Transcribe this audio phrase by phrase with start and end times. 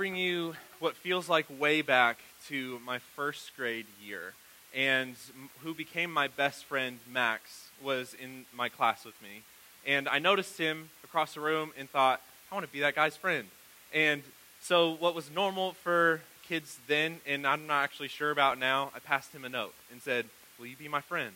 [0.00, 4.32] bring you what feels like way back to my first grade year.
[4.74, 5.14] And
[5.62, 9.42] who became my best friend, Max, was in my class with me.
[9.86, 13.14] And I noticed him across the room and thought, I want to be that guy's
[13.14, 13.46] friend.
[13.92, 14.22] And
[14.62, 19.00] so, what was normal for kids then, and I'm not actually sure about now, I
[19.00, 20.24] passed him a note and said,
[20.58, 21.32] Will you be my friend?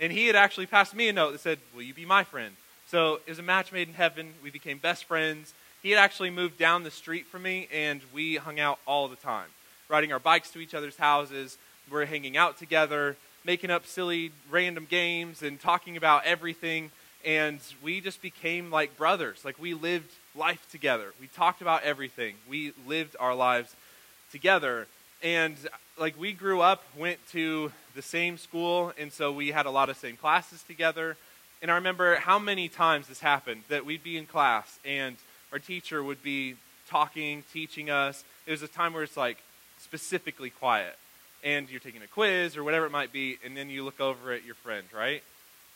[0.00, 2.56] And he had actually passed me a note that said, Will you be my friend?
[2.88, 4.34] So, it was a match made in heaven.
[4.42, 5.54] We became best friends
[5.88, 9.16] he had actually moved down the street from me, and we hung out all the
[9.16, 9.48] time,
[9.88, 11.56] riding our bikes to each other's houses.
[11.90, 16.90] We're hanging out together, making up silly, random games, and talking about everything.
[17.24, 19.46] And we just became like brothers.
[19.46, 21.14] Like we lived life together.
[21.22, 22.34] We talked about everything.
[22.46, 23.74] We lived our lives
[24.30, 24.88] together.
[25.22, 25.56] And
[25.98, 29.88] like we grew up, went to the same school, and so we had a lot
[29.88, 31.16] of same classes together.
[31.62, 35.16] And I remember how many times this happened that we'd be in class and
[35.52, 36.54] our teacher would be
[36.88, 38.24] talking, teaching us.
[38.46, 39.38] It was a time where it's like
[39.80, 40.96] specifically quiet.
[41.44, 44.32] And you're taking a quiz or whatever it might be, and then you look over
[44.32, 45.22] at your friend, right?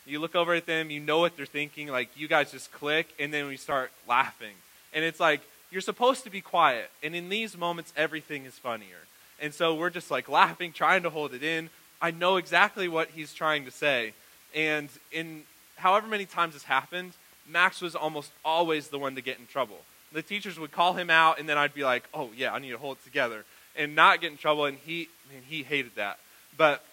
[0.05, 3.09] You look over at them, you know what they're thinking, like you guys just click,
[3.21, 4.55] and then we start laughing.
[4.93, 6.91] And it's like, you're supposed to be quiet.
[7.03, 9.07] And in these moments, everything is funnier.
[9.41, 11.71] And so we're just like laughing, trying to hold it in.
[12.01, 14.13] I know exactly what he's trying to say.
[14.55, 15.45] And in
[15.77, 17.13] however many times this happened,
[17.49, 19.81] Max was almost always the one to get in trouble.
[20.13, 22.71] The teachers would call him out, and then I'd be like, oh, yeah, I need
[22.71, 23.45] to hold it together
[23.77, 24.67] and not get in trouble.
[24.67, 26.19] And he, man, he hated that.
[26.57, 26.85] But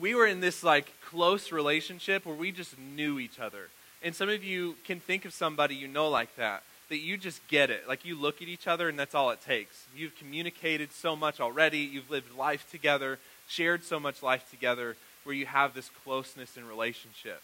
[0.00, 3.68] we were in this like close relationship where we just knew each other.
[4.02, 7.46] And some of you can think of somebody you know like that, that you just
[7.48, 7.88] get it.
[7.88, 9.86] Like you look at each other and that's all it takes.
[9.94, 13.18] You've communicated so much already, you've lived life together,
[13.48, 17.42] shared so much life together where you have this closeness in relationship.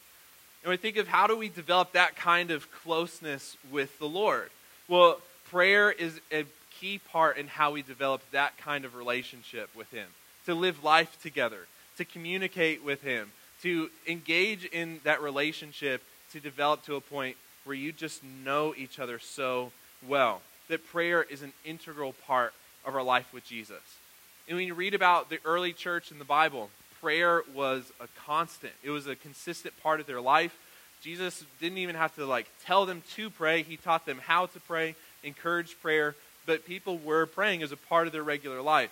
[0.65, 4.49] And we think of how do we develop that kind of closeness with the Lord?
[4.89, 5.21] Well,
[5.51, 6.47] prayer is a
[6.81, 10.09] key part in how we develop that kind of relationship with Him.
[10.47, 11.67] To live life together,
[11.99, 13.31] to communicate with Him,
[13.63, 16.03] to engage in that relationship,
[16.33, 19.71] to develop to a point where you just know each other so
[20.09, 20.41] well.
[20.69, 22.55] That prayer is an integral part
[22.87, 23.83] of our life with Jesus.
[24.49, 26.71] And when you read about the early church in the Bible,
[27.05, 28.73] prayer was a constant.
[28.83, 30.57] It was a consistent part of their life.
[31.03, 33.63] Jesus didn't even have to like tell them to pray.
[33.63, 36.15] He taught them how to pray, encouraged prayer,
[36.47, 38.91] but people were praying as a part of their regular life.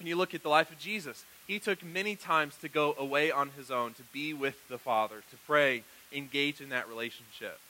[0.00, 1.24] And you look at the life of Jesus.
[1.46, 5.22] He took many times to go away on his own to be with the Father,
[5.30, 7.60] to pray, engage in that relationship.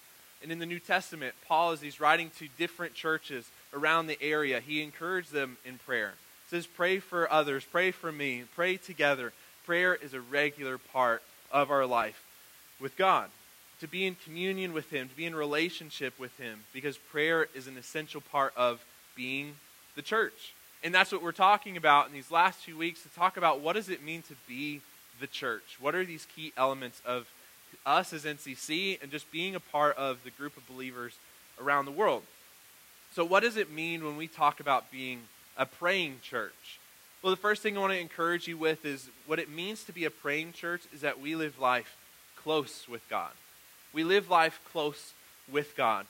[0.43, 4.60] And in the New Testament, Paul, as he's writing to different churches around the area,
[4.60, 6.15] he encouraged them in prayer.
[6.49, 9.34] He says, Pray for others, pray for me, pray together
[9.70, 11.22] prayer is a regular part
[11.53, 12.25] of our life
[12.81, 13.31] with God.
[13.82, 17.69] To be in communion with Him, to be in relationship with Him, because prayer is
[17.69, 19.54] an essential part of being
[19.94, 20.54] the church.
[20.82, 23.75] And that's what we're talking about in these last few weeks to talk about what
[23.75, 24.81] does it mean to be
[25.20, 25.76] the church?
[25.78, 27.28] What are these key elements of
[27.87, 31.14] us as NCC and just being a part of the group of believers
[31.62, 32.25] around the world?
[33.14, 35.20] So, what does it mean when we talk about being
[35.56, 36.79] a praying church?
[37.22, 39.92] Well, the first thing I want to encourage you with is what it means to
[39.92, 41.97] be a praying church is that we live life
[42.34, 43.32] close with God.
[43.92, 45.12] We live life close
[45.53, 46.06] with God.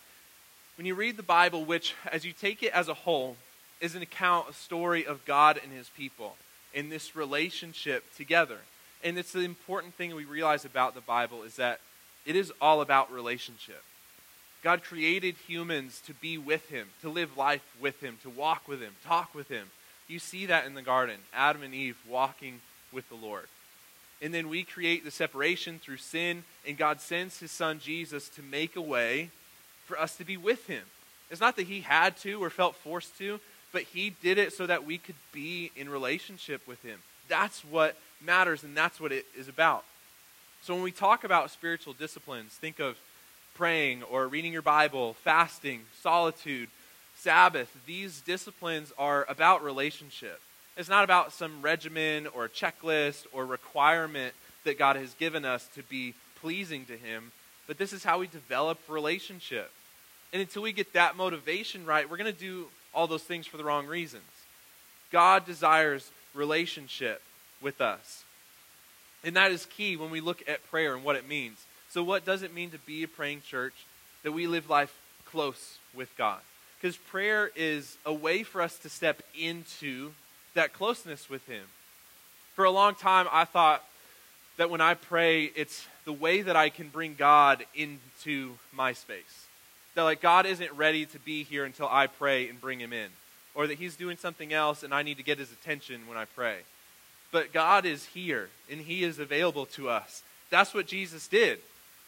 [0.77, 3.37] When you read the Bible, which, as you take it as a whole,
[3.81, 6.37] is an account, a story of God and his people
[6.73, 8.59] in this relationship together.
[9.03, 11.81] And it's the important thing we realize about the Bible is that
[12.25, 13.83] it is all about relationship.
[14.63, 18.81] God created humans to be with him, to live life with him, to walk with
[18.81, 19.71] him, talk with him.
[20.11, 22.61] You see that in the garden Adam and Eve walking
[22.93, 23.47] with the Lord.
[24.21, 28.43] And then we create the separation through sin, and God sends his son Jesus to
[28.43, 29.31] make a way
[29.87, 30.83] for us to be with him.
[31.31, 33.39] It's not that he had to or felt forced to,
[33.73, 36.99] but he did it so that we could be in relationship with him.
[37.29, 39.85] That's what matters, and that's what it is about.
[40.63, 42.99] So when we talk about spiritual disciplines, think of
[43.55, 46.69] praying or reading your Bible, fasting, solitude,
[47.23, 50.41] Sabbath, these disciplines are about relationship.
[50.77, 54.35] It's not about some regimen or checklist or requirement
[54.65, 57.33] that God has given us to be pleasing to Him,
[57.67, 59.71] but this is how we develop relationship.
[60.33, 63.59] And until we get that motivation right, we're going to do all those things for
[63.59, 64.25] the wrong reasons.
[65.13, 67.21] God desires relationship
[67.61, 68.25] with us.
[69.23, 71.59] And that is key when we look at prayer and what it means.
[71.91, 73.75] So, what does it mean to be a praying church?
[74.23, 74.97] That we live life
[75.27, 76.41] close with God.
[76.81, 80.13] Because prayer is a way for us to step into
[80.55, 81.65] that closeness with Him.
[82.55, 83.85] For a long time, I thought
[84.57, 89.47] that when I pray, it's the way that I can bring God into my space.
[89.95, 93.11] That, like, God isn't ready to be here until I pray and bring Him in.
[93.55, 96.25] or that he's doing something else and I need to get his attention when I
[96.25, 96.59] pray.
[97.33, 100.23] But God is here and he is available to us.
[100.51, 101.59] That's what Jesus did.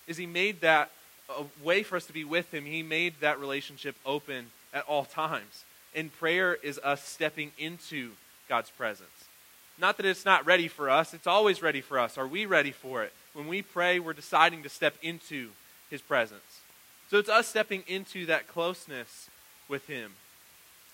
[0.06, 0.90] Is he made that
[1.28, 2.64] a way for us to be with him.
[2.64, 5.64] He made that relationship open at all times.
[5.94, 8.12] And prayer is us stepping into
[8.48, 9.08] God's presence.
[9.78, 12.18] Not that it's not ready for us, it's always ready for us.
[12.18, 13.12] Are we ready for it?
[13.32, 15.50] When we pray, we're deciding to step into
[15.90, 16.60] his presence.
[17.10, 19.28] So it's us stepping into that closeness
[19.68, 20.12] with him.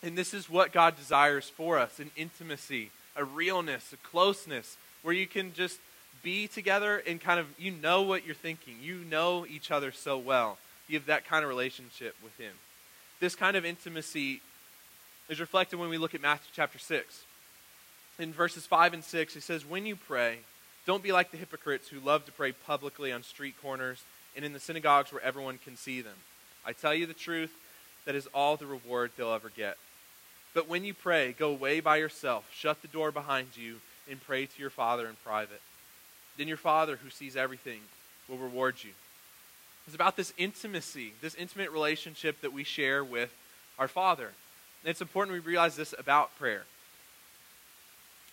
[0.02, 5.14] And this is what God desires for us an intimacy, a realness, a closeness, where
[5.14, 5.78] you can just
[6.22, 8.76] be together and kind of, you know what you're thinking.
[8.80, 10.58] You know each other so well.
[10.88, 12.52] You have that kind of relationship with him.
[13.20, 14.40] This kind of intimacy
[15.28, 17.24] is reflected when we look at Matthew chapter 6.
[18.18, 20.38] In verses 5 and 6, he says, When you pray,
[20.86, 24.02] don't be like the hypocrites who love to pray publicly on street corners
[24.36, 26.14] and in the synagogues where everyone can see them.
[26.64, 27.52] I tell you the truth,
[28.04, 29.76] that is all the reward they'll ever get.
[30.54, 33.76] But when you pray, go away by yourself, shut the door behind you,
[34.08, 35.60] and pray to your Father in private.
[36.36, 37.80] Then your Father, who sees everything,
[38.28, 38.92] will reward you.
[39.88, 43.34] It's about this intimacy, this intimate relationship that we share with
[43.78, 44.26] our Father.
[44.26, 46.64] And it's important we realize this about prayer.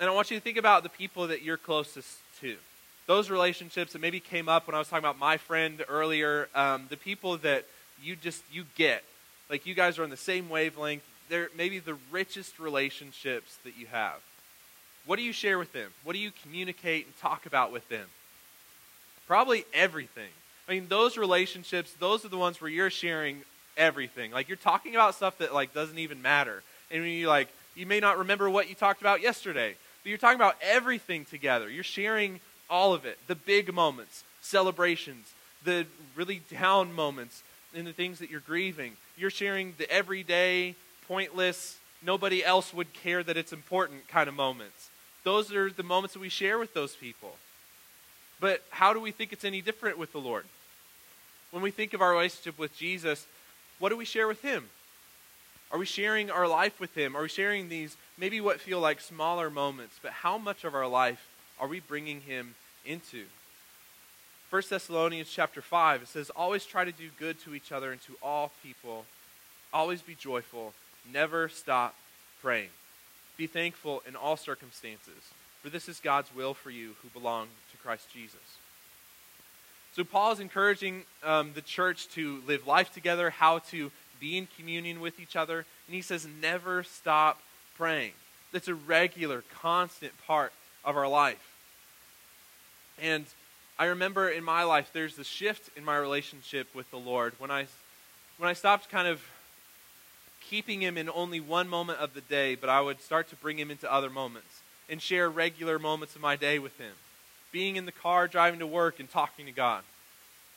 [0.02, 2.57] And I want you to think about the people that you're closest to.
[3.07, 6.88] Those relationships that maybe came up when I was talking about my friend earlier, um,
[6.90, 7.63] the people that
[8.04, 9.06] you just you get,
[9.50, 11.04] like you guys are on the same wavelength.
[11.30, 14.19] They're maybe the richest relationships that you have.
[15.06, 15.94] What do you share with them?
[16.04, 18.08] What do you communicate and talk about with them?
[19.25, 20.31] Probably everything.
[20.67, 23.44] I mean, those relationships, those are the ones where you're sharing
[23.77, 24.31] everything.
[24.31, 26.63] Like you're talking about stuff that like doesn't even matter.
[26.91, 30.17] And when you like you may not remember what you talked about yesterday, but you're
[30.17, 31.69] talking about everything together.
[31.69, 32.39] You're sharing
[32.69, 33.19] all of it.
[33.27, 35.33] The big moments, celebrations,
[35.63, 35.85] the
[36.15, 37.44] really down moments,
[37.75, 38.94] and the things that you're grieving.
[39.17, 40.75] You're sharing the everyday,
[41.07, 44.89] pointless, nobody else would care that it's important kind of moments.
[45.23, 47.35] Those are the moments that we share with those people.
[48.40, 50.46] But how do we think it's any different with the Lord?
[51.52, 53.26] When we think of our relationship with Jesus,
[53.80, 54.66] what do we share with Him?
[55.72, 57.16] Are we sharing our life with Him?
[57.16, 60.88] Are we sharing these, maybe what feel like smaller moments, but how much of our
[60.88, 61.28] life
[61.60, 62.56] are we bringing Him
[62.86, 63.26] into?
[64.50, 68.02] 1 Thessalonians chapter 5, it says, Always try to do good to each other and
[68.04, 69.06] to all people.
[69.74, 70.74] Always be joyful.
[71.12, 71.96] Never stop
[72.42, 72.70] praying.
[73.38, 75.32] Be thankful in all circumstances,
[75.65, 78.59] for this is God's will for you who belong to Christ Jesus.
[79.95, 84.47] So, Paul is encouraging um, the church to live life together, how to be in
[84.59, 85.65] communion with each other.
[85.88, 87.41] And he says, never stop
[87.77, 88.12] praying.
[88.51, 90.53] That's a regular, constant part
[90.84, 91.55] of our life.
[93.01, 93.25] And
[93.79, 97.50] I remember in my life, there's a shift in my relationship with the Lord when
[97.50, 97.65] I,
[98.38, 99.19] when I stopped kind of
[100.48, 103.57] keeping him in only one moment of the day, but I would start to bring
[103.57, 106.94] him into other moments and share regular moments of my day with him.
[107.51, 109.84] Being in the car driving to work and talking to God,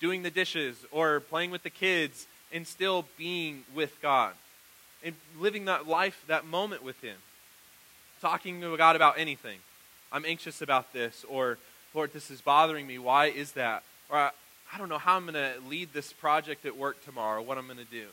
[0.00, 4.34] doing the dishes or playing with the kids and still being with God
[5.04, 7.16] and living that life, that moment with Him.
[8.20, 9.58] Talking to God about anything.
[10.10, 11.58] I'm anxious about this, or
[11.94, 12.98] Lord, this is bothering me.
[12.98, 13.84] Why is that?
[14.10, 14.30] Or I,
[14.72, 17.66] I don't know how I'm going to lead this project at work tomorrow, what I'm
[17.66, 18.06] going to do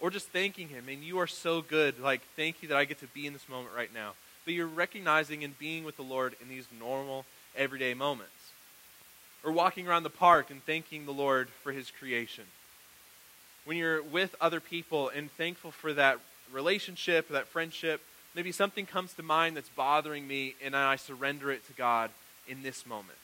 [0.00, 0.88] or just thanking Him.
[0.88, 2.00] And you are so good.
[2.00, 4.12] Like, thank you that I get to be in this moment right now.
[4.48, 8.32] But you're recognizing and being with the Lord in these normal, everyday moments.
[9.44, 12.44] Or walking around the park and thanking the Lord for His creation.
[13.66, 16.18] When you're with other people and thankful for that
[16.50, 18.00] relationship, that friendship,
[18.34, 22.10] maybe something comes to mind that's bothering me and I surrender it to God
[22.48, 23.18] in this moment.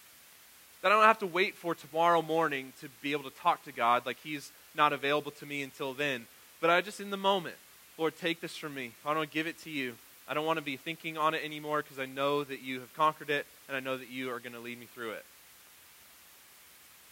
[0.83, 3.73] That I don't have to wait for tomorrow morning to be able to talk to
[3.73, 6.27] God like He's not available to me until then.
[6.61, 7.57] But I just, in the moment,
[7.97, 8.93] Lord, take this from me.
[9.07, 9.95] I don't give it to you.
[10.29, 12.95] I don't want to be thinking on it anymore because I know that you have
[12.95, 15.25] conquered it and I know that you are going to lead me through it.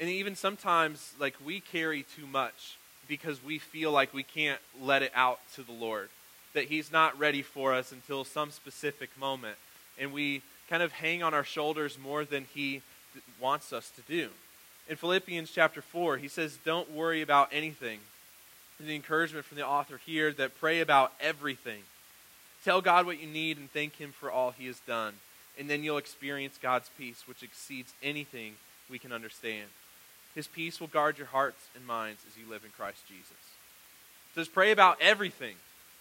[0.00, 2.76] And even sometimes, like, we carry too much
[3.06, 6.08] because we feel like we can't let it out to the Lord,
[6.54, 9.56] that He's not ready for us until some specific moment.
[9.98, 12.82] And we kind of hang on our shoulders more than He
[13.38, 14.30] wants us to do.
[14.88, 18.00] In Philippians chapter 4, he says, Don't worry about anything
[18.78, 21.82] And the encouragement from the author here that pray about everything.
[22.64, 25.14] Tell God what you need and thank Him for all He has done.
[25.58, 28.54] And then you'll experience God's peace, which exceeds anything
[28.88, 29.68] we can understand.
[30.34, 33.26] His peace will guard your hearts and minds as you live in Christ Jesus.
[34.34, 35.56] So just pray about everything.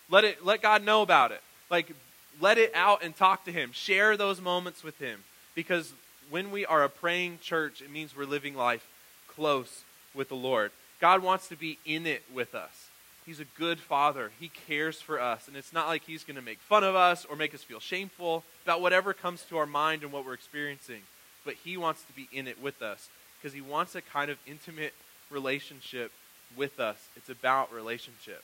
[0.10, 1.42] Let it let God know about it.
[1.70, 1.92] Like
[2.40, 3.72] let it out and talk to him.
[3.74, 5.24] Share those moments with him.
[5.54, 5.92] Because
[6.30, 8.88] when we are a praying church, it means we're living life
[9.28, 10.72] close with the Lord.
[11.02, 12.91] God wants to be in it with us.
[13.32, 14.30] He's a good father.
[14.42, 15.48] He cares for us.
[15.48, 17.80] And it's not like he's going to make fun of us or make us feel
[17.80, 21.00] shameful about whatever comes to our mind and what we're experiencing.
[21.46, 23.08] But he wants to be in it with us
[23.40, 24.94] because he wants a kind of intimate
[25.30, 26.12] relationship
[26.58, 26.98] with us.
[27.16, 28.44] It's about relationship.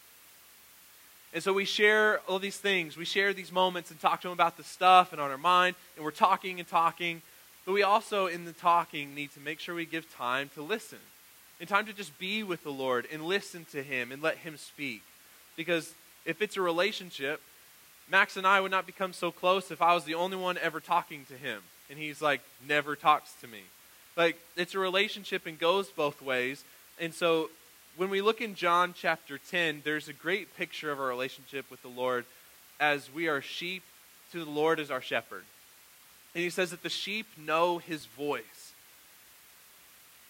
[1.33, 2.95] And so we share all these things.
[2.95, 5.75] We share these moments and talk to him about the stuff and on our mind.
[5.97, 7.21] And we're talking and talking.
[7.65, 10.99] But we also, in the talking, need to make sure we give time to listen
[11.59, 14.57] and time to just be with the Lord and listen to Him and let Him
[14.57, 15.01] speak.
[15.55, 15.93] Because
[16.25, 17.41] if it's a relationship,
[18.09, 20.79] Max and I would not become so close if I was the only one ever
[20.79, 21.61] talking to Him.
[21.89, 23.61] And He's like, never talks to me.
[24.15, 26.63] Like, it's a relationship and goes both ways.
[26.99, 27.49] And so
[27.97, 31.81] when we look in John chapter 10, there's a great picture of our relationship with
[31.81, 32.25] the Lord
[32.79, 33.83] as we are sheep
[34.31, 35.43] to the Lord as our shepherd.
[36.35, 38.56] And he says that the sheep know his voice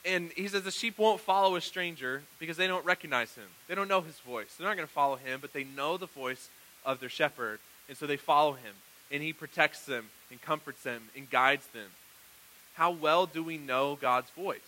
[0.06, 3.48] and he says the sheep won't follow a stranger because they don't recognize him.
[3.68, 4.56] They don't know his voice.
[4.58, 6.50] They're not going to follow him, but they know the voice
[6.86, 8.74] of their shepherd, and so they follow him.
[9.12, 11.90] And he protects them and comforts them and guides them.
[12.74, 14.60] How well do we know God's voice?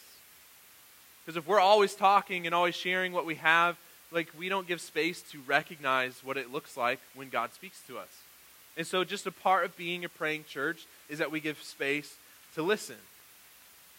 [1.26, 3.78] Because if we're always talking and always sharing what we have,
[4.12, 7.98] like we don't give space to recognize what it looks like when God speaks to
[7.98, 8.24] us.
[8.78, 12.16] And so just a part of being a praying church is that we give space
[12.56, 12.96] to listen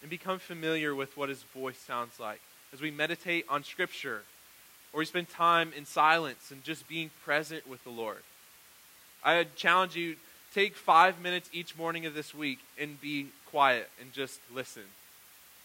[0.01, 2.41] and become familiar with what his voice sounds like
[2.73, 4.23] as we meditate on Scripture
[4.93, 8.23] or we spend time in silence and just being present with the Lord.
[9.23, 10.15] I challenge you
[10.53, 14.83] take five minutes each morning of this week and be quiet and just listen.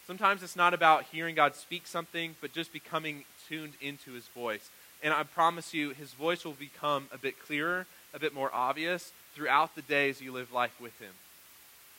[0.05, 4.69] Sometimes it's not about hearing God speak something, but just becoming tuned into his voice.
[5.03, 9.11] And I promise you, his voice will become a bit clearer, a bit more obvious
[9.35, 11.13] throughout the day as you live life with him.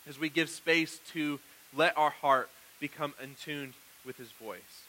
[0.09, 1.39] As we give space to
[1.77, 4.85] let our heart become attuned with his voice.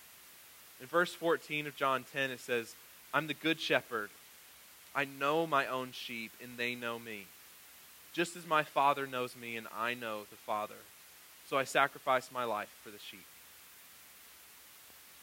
[0.79, 2.75] In verse 14 of John 10, it says,
[3.13, 4.09] I'm the good shepherd.
[4.95, 7.25] I know my own sheep, and they know me.
[8.13, 10.75] Just as my Father knows me, and I know the Father.
[11.50, 13.25] So I sacrifice my life for the sheep.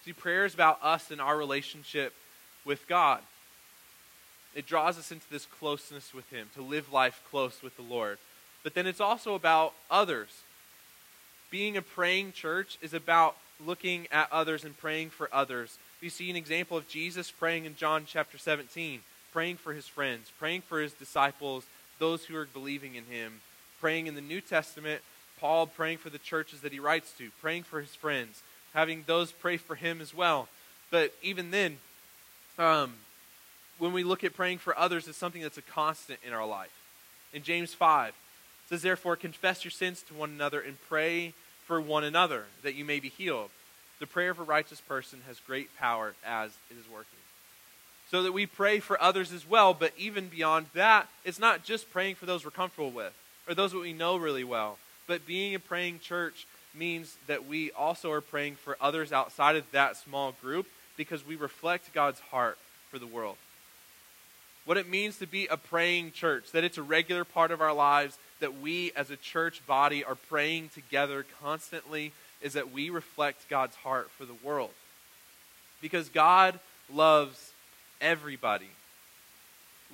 [0.05, 2.13] See, prayer is about us and our relationship
[2.65, 3.21] with God.
[4.55, 8.19] It draws us into this closeness with Him, to live life close with the Lord.
[8.63, 10.31] But then it's also about others
[11.51, 15.79] being a praying church is about looking at others and praying for others.
[16.03, 19.01] We see an example of Jesus praying in John chapter 17,
[19.33, 21.65] praying for his friends, praying for his disciples,
[21.99, 23.41] those who are believing in him.
[23.81, 25.03] Praying in the New Testament,
[25.41, 28.43] Paul praying for the churches that he writes to, praying for his friends,
[28.75, 30.49] having those pray for him as well.
[30.91, 31.79] But even then,
[32.59, 32.95] um,
[33.79, 36.73] when we look at praying for others, it's something that's a constant in our life.
[37.33, 38.15] In James 5,
[38.67, 41.35] it says, Therefore, confess your sins to one another and pray
[41.67, 43.51] for one another that you may be healed.
[44.01, 47.07] The prayer of a righteous person has great power as it is working.
[48.11, 51.91] So that we pray for others as well, but even beyond that, it's not just
[51.91, 53.13] praying for those we're comfortable with
[53.49, 54.79] or those that we know really well.
[55.07, 59.71] But being a praying church means that we also are praying for others outside of
[59.71, 62.59] that small group because we reflect God's heart
[62.91, 63.37] for the world.
[64.65, 67.73] What it means to be a praying church, that it's a regular part of our
[67.73, 72.13] lives, that we as a church body are praying together constantly
[72.43, 74.71] is that we reflect God's heart for the world.
[75.81, 76.59] Because God
[76.93, 77.53] loves
[78.01, 78.69] everybody.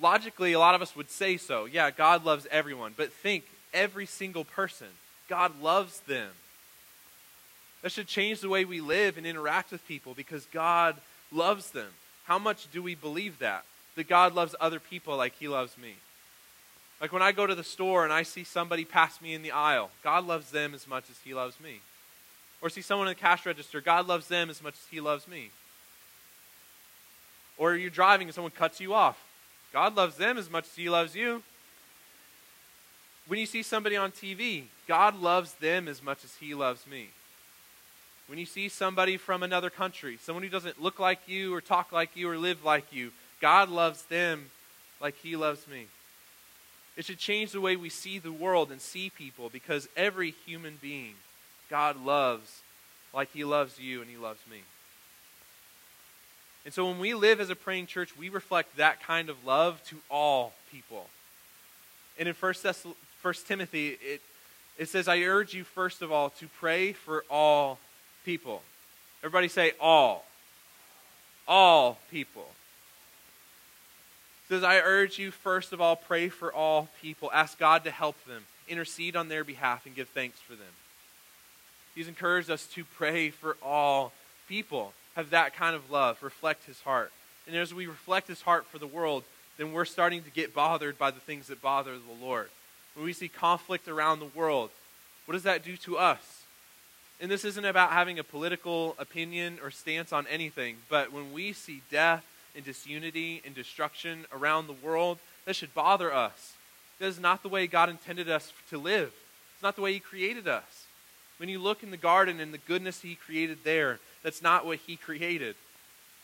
[0.01, 1.65] Logically, a lot of us would say so.
[1.65, 2.93] Yeah, God loves everyone.
[2.95, 4.87] But think every single person.
[5.29, 6.31] God loves them.
[7.81, 10.95] That should change the way we live and interact with people because God
[11.31, 11.89] loves them.
[12.25, 13.65] How much do we believe that?
[13.95, 15.95] That God loves other people like He loves me.
[17.03, 19.51] Like when I go to the store and I see somebody pass me in the
[19.51, 21.81] aisle, God loves them as much as He loves me.
[22.61, 25.27] Or see someone in the cash register, God loves them as much as He loves
[25.27, 25.49] me.
[27.57, 29.21] Or you're driving and someone cuts you off,
[29.73, 31.43] God loves them as much as He loves you.
[33.27, 37.09] When you see somebody on TV, God loves them as much as He loves me.
[38.27, 41.91] When you see somebody from another country, someone who doesn't look like you or talk
[41.91, 44.51] like you or live like you, God loves them
[45.01, 45.87] like He loves me.
[46.95, 50.77] It should change the way we see the world and see people because every human
[50.81, 51.15] being
[51.69, 52.61] God loves
[53.13, 54.61] like He loves you and He loves me.
[56.65, 59.83] And so when we live as a praying church, we reflect that kind of love
[59.85, 61.07] to all people.
[62.17, 62.85] And in 1, Thess-
[63.21, 64.21] 1 Timothy, it,
[64.77, 67.79] it says, I urge you, first of all, to pray for all
[68.23, 68.61] people.
[69.21, 70.25] Everybody say all.
[71.47, 72.47] All people
[74.53, 77.31] says, I urge you, first of all, pray for all people.
[77.33, 80.67] Ask God to help them, intercede on their behalf, and give thanks for them.
[81.95, 84.13] He's encouraged us to pray for all
[84.47, 87.11] people, have that kind of love, reflect his heart.
[87.47, 89.23] and as we reflect his heart for the world,
[89.57, 92.49] then we're starting to get bothered by the things that bother the Lord.
[92.93, 94.69] When we see conflict around the world,
[95.25, 96.43] what does that do to us?
[97.19, 101.53] And this isn't about having a political opinion or stance on anything, but when we
[101.53, 102.23] see death
[102.55, 106.53] and disunity and destruction around the world, that should bother us.
[106.99, 109.11] That is not the way God intended us to live.
[109.53, 110.85] It's not the way He created us.
[111.37, 114.79] When you look in the garden and the goodness He created there, that's not what
[114.79, 115.55] He created.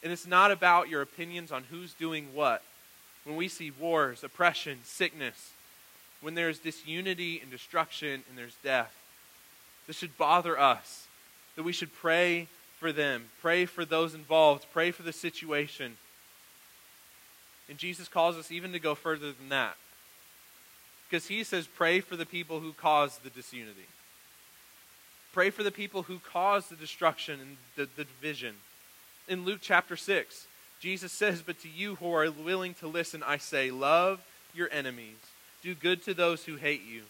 [0.04, 2.64] And it's not about your opinions on who's doing what.
[3.26, 5.52] When we see wars, oppression, sickness,
[6.22, 8.96] when there's disunity and destruction and there's death,
[9.88, 11.08] this should bother us.
[11.56, 15.98] That we should pray for them, pray for those involved, pray for the situation.
[17.70, 19.78] And Jesus calls us even to go further than that.
[21.08, 23.88] Because he says, pray for the people who cause the disunity.
[25.34, 28.56] Pray for the people who cause the destruction and the, the division.
[29.28, 30.48] In Luke chapter 6,
[30.80, 34.22] Jesus says, But to you who are willing to listen, I say, love
[34.54, 35.18] your enemies,
[35.62, 37.04] do good to those who hate you,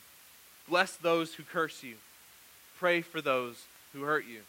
[0.67, 1.95] bless those who curse you,
[2.77, 4.41] pray for those who hurt you.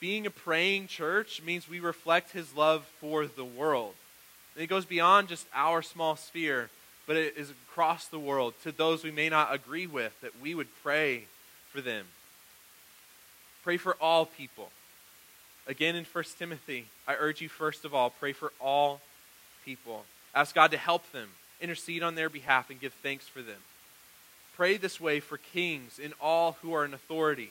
[0.00, 3.94] Being a praying church means we reflect his love for the world.
[4.56, 6.70] It goes beyond just our small sphere,
[7.06, 10.54] but it is across the world to those we may not agree with, that we
[10.54, 11.24] would pray
[11.72, 12.06] for them.
[13.62, 14.70] Pray for all people.
[15.66, 19.00] Again in 1 Timothy, I urge you first of all, pray for all
[19.64, 20.04] people.
[20.34, 21.28] Ask God to help them,
[21.60, 23.60] intercede on their behalf, and give thanks for them.
[24.56, 27.50] Pray this way for kings and all who are in authority,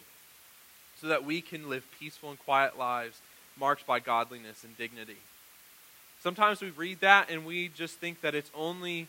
[1.01, 3.21] so that we can live peaceful and quiet lives
[3.57, 5.17] marked by godliness and dignity.
[6.21, 9.07] Sometimes we read that and we just think that it's only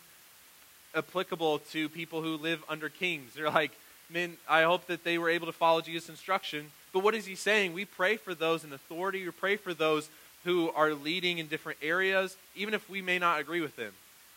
[0.94, 3.34] applicable to people who live under kings.
[3.34, 3.72] They're like,
[4.08, 6.70] men, I hope that they were able to follow Jesus' instruction.
[6.92, 7.72] But what is he saying?
[7.72, 10.08] We pray for those in authority, we pray for those
[10.44, 13.92] who are leading in different areas, even if we may not agree with them.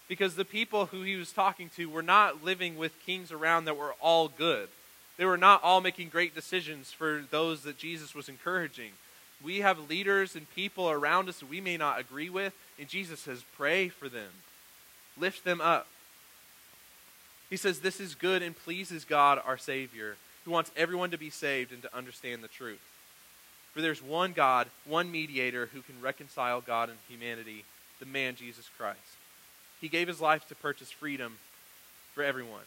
[0.08, 3.78] Because the people who he was talking to were not living with kings around that
[3.78, 4.68] were all good.
[5.18, 8.92] They were not all making great decisions for those that Jesus was encouraging.
[9.44, 13.20] We have leaders and people around us that we may not agree with, and Jesus
[13.20, 14.30] says, pray for them,
[15.18, 15.88] lift them up.
[17.50, 21.30] He says, This is good and pleases God, our Savior, who wants everyone to be
[21.30, 22.82] saved and to understand the truth.
[23.74, 27.64] For there's one God, one mediator who can reconcile God and humanity,
[28.00, 28.98] the man Jesus Christ.
[29.82, 31.38] He gave his life to purchase freedom
[32.16, 32.66] for everyone.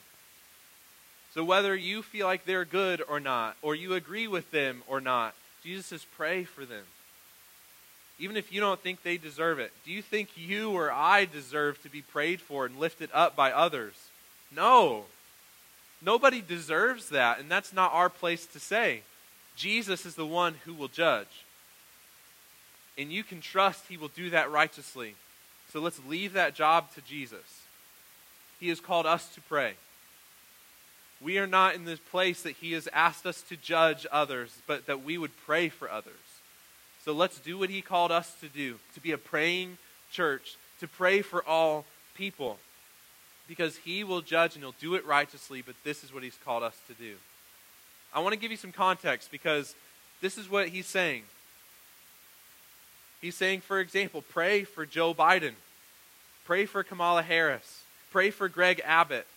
[1.34, 5.00] So whether you feel like they're good or not, or you agree with them or
[5.00, 6.84] not, Jesus says, pray for them.
[8.18, 11.82] Even if you don't think they deserve it, do you think you or I deserve
[11.82, 13.94] to be prayed for and lifted up by others?
[14.54, 15.04] No.
[16.00, 19.02] Nobody deserves that, and that's not our place to say.
[19.54, 21.44] Jesus is the one who will judge.
[22.98, 25.14] And you can trust he will do that righteously.
[25.72, 27.64] So let's leave that job to Jesus.
[28.58, 29.74] He has called us to pray.
[31.20, 34.86] We are not in this place that he has asked us to judge others, but
[34.86, 36.14] that we would pray for others.
[37.06, 39.78] So let's do what he called us to do to be a praying
[40.10, 41.84] church, to pray for all
[42.16, 42.58] people
[43.46, 46.64] because he will judge and he'll do it righteously, but this is what he's called
[46.64, 47.14] us to do.
[48.12, 49.76] I want to give you some context because
[50.20, 51.22] this is what he's saying.
[53.20, 55.54] He's saying, for example, pray for Joe Biden,
[56.44, 59.28] pray for Kamala Harris, pray for Greg Abbott.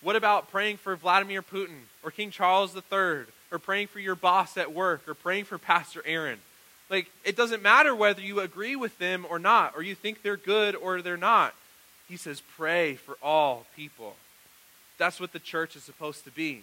[0.00, 4.56] What about praying for Vladimir Putin or King Charles III or praying for your boss
[4.56, 6.38] at work or praying for Pastor Aaron?
[6.88, 10.36] Like, it doesn't matter whether you agree with them or not, or you think they're
[10.36, 11.54] good or they're not.
[12.08, 14.14] He says, pray for all people.
[14.98, 16.62] That's what the church is supposed to be.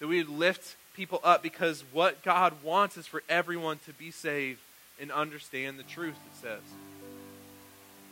[0.00, 4.60] That we lift people up because what God wants is for everyone to be saved
[5.00, 6.60] and understand the truth, it says.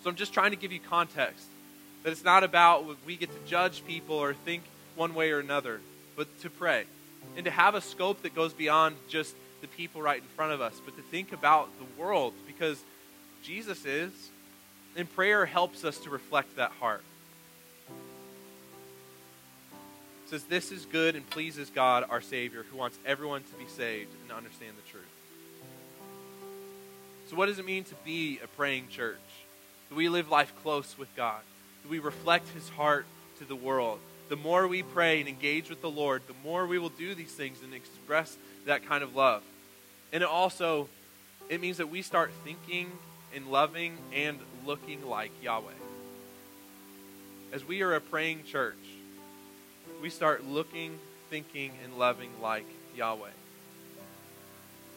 [0.02, 1.46] So I'm just trying to give you context.
[2.02, 4.62] That it's not about we get to judge people or think
[4.96, 5.80] one way or another,
[6.16, 6.84] but to pray.
[7.36, 10.60] And to have a scope that goes beyond just the people right in front of
[10.60, 12.82] us, but to think about the world because
[13.42, 14.12] Jesus is.
[14.94, 17.02] And prayer helps us to reflect that heart.
[20.26, 23.66] It says, This is good and pleases God, our Savior, who wants everyone to be
[23.70, 25.04] saved and understand the truth.
[27.30, 29.16] So, what does it mean to be a praying church?
[29.88, 31.40] Do we live life close with God?
[31.84, 33.06] Do we reflect His heart
[33.38, 33.98] to the world?
[34.28, 37.32] The more we pray and engage with the Lord, the more we will do these
[37.32, 39.42] things and express that kind of love.
[40.12, 40.88] And it also,
[41.48, 42.92] it means that we start thinking
[43.34, 45.72] and loving and looking like Yahweh.
[47.52, 48.74] As we are a praying church,
[50.02, 50.98] we start looking,
[51.30, 53.28] thinking, and loving like Yahweh.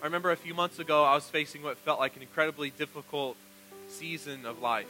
[0.01, 3.37] I remember a few months ago, I was facing what felt like an incredibly difficult
[3.89, 4.85] season of life.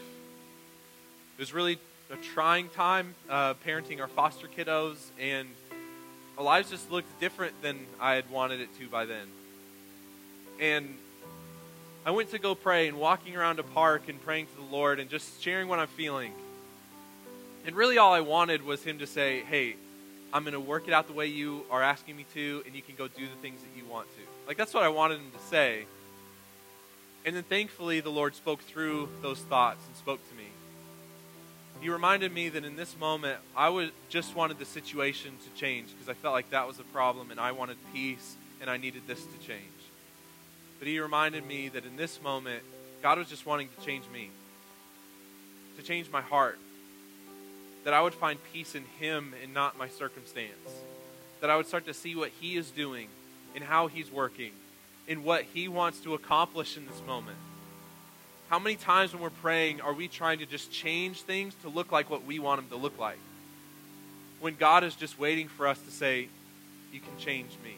[1.37, 1.77] It was really
[2.11, 5.47] a trying time uh, parenting our foster kiddos, and
[6.37, 9.27] our lives just looked different than I had wanted it to by then.
[10.59, 10.95] And
[12.05, 14.99] I went to go pray and walking around a park and praying to the Lord
[14.99, 16.31] and just sharing what I'm feeling.
[17.65, 19.75] And really, all I wanted was Him to say, Hey,
[20.31, 22.81] I'm going to work it out the way you are asking me to, and you
[22.81, 24.21] can go do the things that you want to.
[24.47, 25.85] Like, that's what I wanted Him to say.
[27.25, 30.45] And then thankfully, the Lord spoke through those thoughts and spoke to me.
[31.81, 35.89] He reminded me that in this moment, I was, just wanted the situation to change
[35.89, 39.03] because I felt like that was a problem and I wanted peace and I needed
[39.07, 39.61] this to change.
[40.79, 42.63] But he reminded me that in this moment,
[43.01, 44.29] God was just wanting to change me,
[45.77, 46.59] to change my heart,
[47.83, 50.71] that I would find peace in him and not my circumstance,
[51.41, 53.07] that I would start to see what he is doing
[53.53, 54.51] and how he's working
[55.07, 57.37] and what he wants to accomplish in this moment.
[58.49, 61.91] How many times when we're praying are we trying to just change things to look
[61.91, 63.19] like what we want them to look like?
[64.39, 66.27] When God is just waiting for us to say,
[66.91, 67.75] You can change me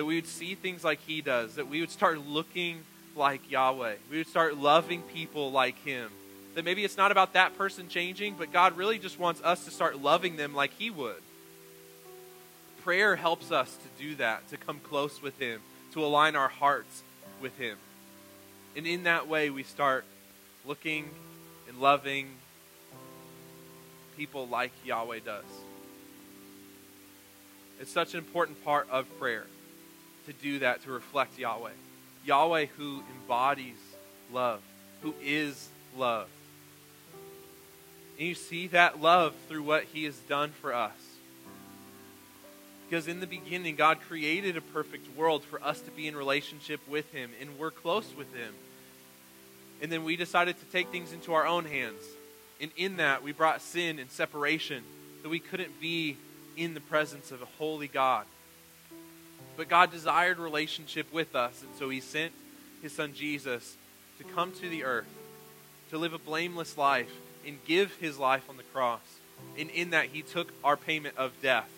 [0.00, 2.84] that we would see things like He does, that we would start looking
[3.14, 3.96] like Yahweh.
[4.10, 6.10] We would start loving people like Him.
[6.54, 9.70] That maybe it's not about that person changing, but God really just wants us to
[9.70, 11.20] start loving them like He would.
[12.82, 15.60] Prayer helps us to do that, to come close with Him,
[15.92, 17.02] to align our hearts
[17.42, 17.76] with Him.
[18.74, 20.06] And in that way, we start
[20.64, 21.10] looking
[21.68, 22.30] and loving
[24.16, 25.44] people like Yahweh does.
[27.82, 29.44] It's such an important part of prayer
[30.26, 31.70] to do that, to reflect Yahweh.
[32.24, 33.78] Yahweh who embodies
[34.32, 34.60] love,
[35.02, 36.28] who is love.
[38.18, 40.92] And you see that love through what he has done for us.
[42.88, 46.80] Because in the beginning, God created a perfect world for us to be in relationship
[46.88, 48.52] with him, and we're close with him.
[49.80, 52.02] And then we decided to take things into our own hands.
[52.60, 54.82] And in that, we brought sin and separation,
[55.22, 56.16] that we couldn't be
[56.56, 58.26] in the presence of a holy God.
[59.56, 62.32] But God desired relationship with us, and so He sent
[62.82, 63.76] His Son Jesus
[64.18, 65.08] to come to the earth,
[65.90, 67.12] to live a blameless life,
[67.46, 69.00] and give His life on the cross.
[69.58, 71.68] And in that, He took our payment of death.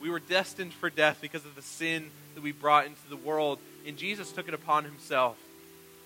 [0.00, 3.58] We were destined for death because of the sin that we brought into the world,
[3.86, 5.36] and Jesus took it upon Himself,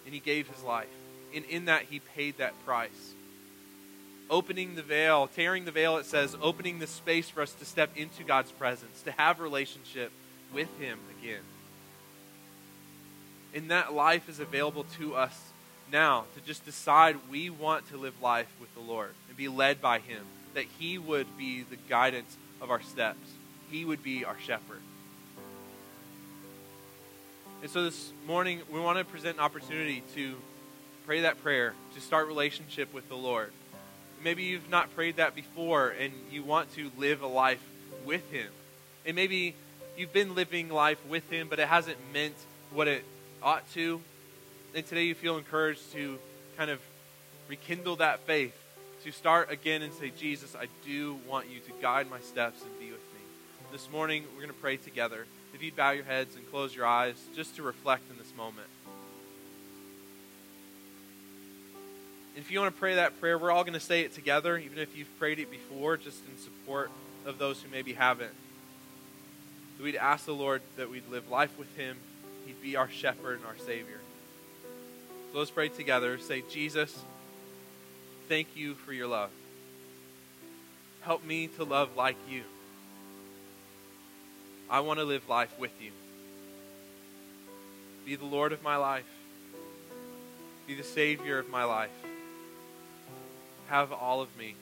[0.05, 0.89] and He gave His life.
[1.35, 3.15] And in that, He paid that price
[4.31, 7.91] opening the veil, tearing the veil, it says, opening the space for us to step
[7.97, 10.13] into God's presence, to have relationship
[10.53, 11.43] with Him again.
[13.55, 15.37] And that life is available to us
[15.91, 19.81] now to just decide we want to live life with the Lord and be led
[19.81, 23.29] by Him, that He would be the guidance of our steps,
[23.71, 24.81] He would be our shepherd.
[27.61, 30.37] And so this morning, we want to present an opportunity to
[31.07, 33.51] pray that prayer, to start relationship with the Lord.
[34.23, 37.63] Maybe you've not prayed that before and you want to live a life
[38.05, 38.49] with Him.
[39.07, 39.55] And maybe
[39.99, 42.37] you've been living life with Him, but it hasn't meant
[42.73, 43.05] what it
[43.43, 44.01] ought to.
[44.75, 46.19] And today you feel encouraged to
[46.57, 46.81] kind of
[47.49, 48.55] rekindle that faith,
[49.05, 52.79] to start again and say, Jesus, I do want you to guide my steps and
[52.79, 53.21] be with me.
[53.73, 55.27] This morning, we're going to pray together.
[55.53, 58.69] If you'd bow your heads and close your eyes just to reflect in this moment.
[62.37, 64.79] If you want to pray that prayer, we're all going to say it together, even
[64.79, 66.91] if you've prayed it before, just in support
[67.27, 68.33] of those who maybe haven't
[69.79, 71.97] that we'd ask the Lord that we'd live life with Him.
[72.47, 74.01] He'd be our shepherd and our Savior.
[75.33, 76.19] So let's pray together.
[76.19, 76.99] Say, Jesus,
[78.29, 79.31] thank you for your love.
[81.03, 82.43] Help me to love like you.
[84.69, 85.93] I want to live life with you.
[88.05, 89.07] Be the Lord of my life.
[90.67, 91.91] Be the Savior of my life.
[93.69, 94.55] Have all of me.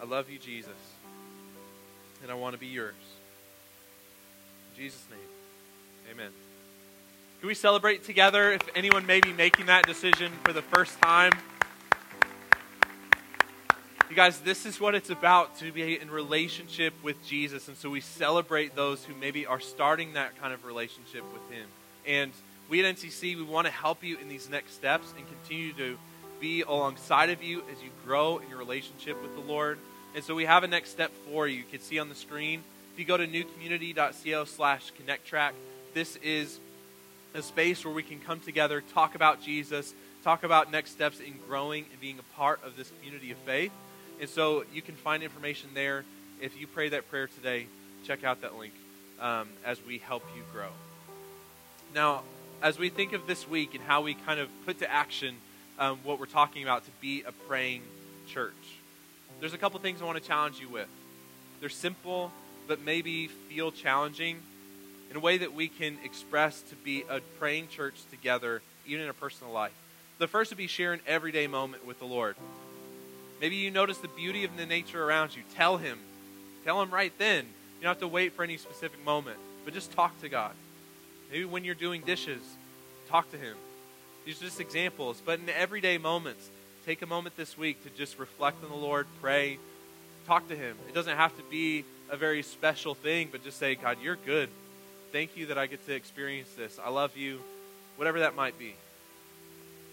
[0.00, 0.87] I love you, Jesus
[2.22, 2.94] and I want to be yours.
[4.72, 5.20] In Jesus' name,
[6.12, 6.30] amen.
[7.40, 11.32] Can we celebrate together if anyone may be making that decision for the first time?
[14.10, 17.68] You guys, this is what it's about to be in relationship with Jesus.
[17.68, 21.66] And so we celebrate those who maybe are starting that kind of relationship with Him.
[22.06, 22.32] And
[22.68, 25.98] we at NCC, we want to help you in these next steps and continue to
[26.40, 29.78] be alongside of you as you grow in your relationship with the Lord.
[30.14, 31.58] And so we have a next step for you.
[31.58, 32.62] You can see on the screen.
[32.92, 35.54] If you go to newcommunity.co slash connect track,
[35.94, 36.58] this is
[37.34, 39.94] a space where we can come together, talk about Jesus,
[40.24, 43.72] talk about next steps in growing and being a part of this community of faith.
[44.20, 46.04] And so you can find information there.
[46.40, 47.66] If you pray that prayer today,
[48.04, 48.72] check out that link.
[49.20, 50.68] um, as we help you grow.
[51.94, 52.22] Now,
[52.62, 55.36] as we think of this week and how we kind of put to action
[55.78, 57.82] um, what we're talking about to be a praying
[58.28, 58.54] church,
[59.40, 60.88] there's a couple things I want to challenge you with.
[61.60, 62.32] They're simple,
[62.66, 64.38] but maybe feel challenging
[65.10, 69.08] in a way that we can express to be a praying church together, even in
[69.08, 69.72] a personal life.
[70.18, 72.36] The first would be share an everyday moment with the Lord.
[73.40, 75.42] Maybe you notice the beauty of the nature around you.
[75.54, 75.98] Tell Him.
[76.64, 77.44] Tell Him right then.
[77.44, 80.52] You don't have to wait for any specific moment, but just talk to God.
[81.30, 82.42] Maybe when you're doing dishes,
[83.08, 83.56] talk to Him.
[84.26, 86.50] These are just examples, but in everyday moments,
[86.88, 89.58] take a moment this week to just reflect on the Lord, pray,
[90.26, 90.74] talk to Him.
[90.88, 94.48] It doesn't have to be a very special thing, but just say, God, you're good.
[95.12, 96.78] Thank you that I get to experience this.
[96.82, 97.40] I love you,
[97.96, 98.74] whatever that might be.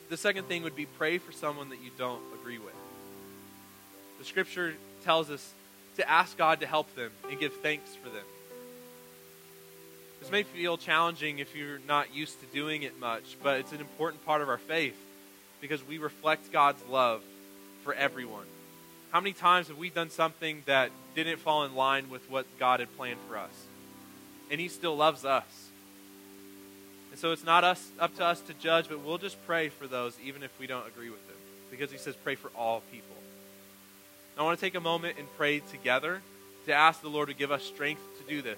[0.07, 2.73] The second thing would be pray for someone that you don't agree with.
[4.19, 5.53] The scripture tells us
[5.97, 8.23] to ask God to help them and give thanks for them.
[10.21, 13.81] This may feel challenging if you're not used to doing it much, but it's an
[13.81, 14.95] important part of our faith
[15.61, 17.21] because we reflect God's love
[17.83, 18.45] for everyone.
[19.11, 22.79] How many times have we done something that didn't fall in line with what God
[22.79, 23.51] had planned for us?
[24.51, 25.45] And He still loves us.
[27.11, 29.87] And so it's not us up to us to judge, but we'll just pray for
[29.87, 31.37] those even if we don't agree with them.
[31.71, 33.15] Because He says, pray for all people.
[34.37, 36.21] I want to take a moment and pray together
[36.65, 38.57] to ask the Lord to give us strength to do this.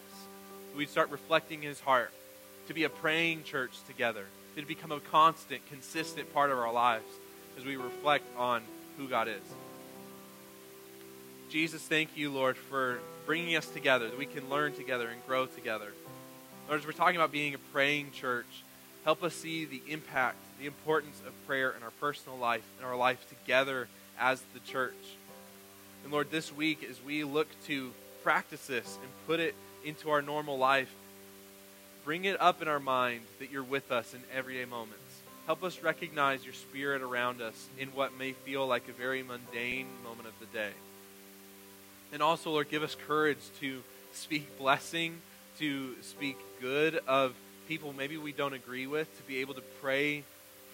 [0.76, 2.12] We'd start reflecting His heart,
[2.68, 4.26] to be a praying church together,
[4.62, 7.06] to become a constant, consistent part of our lives
[7.58, 8.62] as we reflect on
[8.98, 9.42] who God is.
[11.50, 15.46] Jesus, thank you, Lord, for bringing us together, that we can learn together and grow
[15.46, 15.94] together.
[16.68, 18.46] Lord, as we're talking about being a praying church,
[19.06, 22.98] help us see the impact, the importance of prayer in our personal life, in our
[22.98, 23.88] life together
[24.20, 24.94] as the church.
[26.04, 27.92] And Lord, this week, as we look to
[28.24, 30.94] practice this and put it into our normal life,
[32.08, 35.22] bring it up in our mind that you're with us in everyday moments.
[35.46, 39.88] Help us recognize your spirit around us in what may feel like a very mundane
[40.06, 40.72] moment of the day.
[42.14, 45.18] And also, Lord, give us courage to speak blessing,
[45.60, 47.34] to speak good of
[47.68, 50.24] people maybe we don't agree with, to be able to pray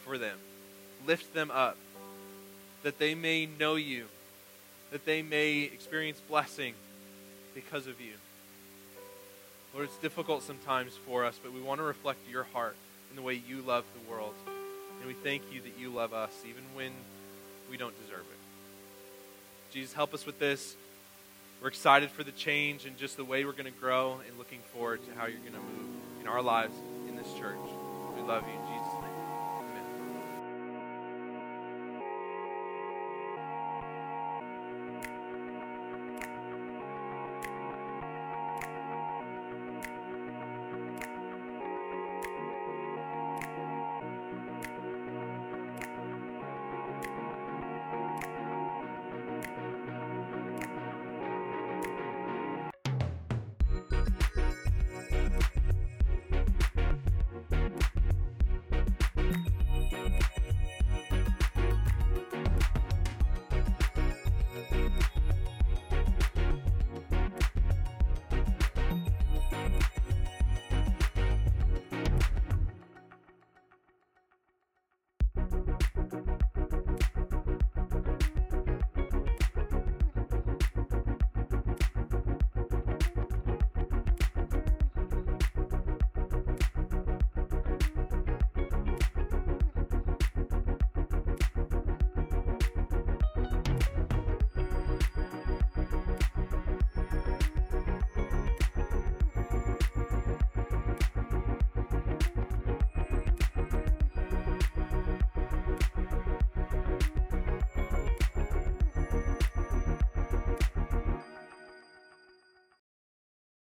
[0.05, 0.37] for them,
[1.07, 1.77] lift them up,
[2.83, 4.05] that they may know you,
[4.91, 6.75] that they may experience blessing
[7.55, 8.13] because of you.
[9.73, 12.75] Lord, it's difficult sometimes for us, but we want to reflect your heart
[13.09, 14.35] in the way you love the world.
[14.99, 16.91] And we thank you that you love us even when
[17.69, 19.73] we don't deserve it.
[19.73, 20.75] Jesus, help us with this.
[21.61, 24.59] We're excited for the change and just the way we're going to grow and looking
[24.73, 25.89] forward to how you're going to move
[26.21, 26.75] in our lives
[27.09, 27.57] in this church.
[28.15, 28.62] We love you.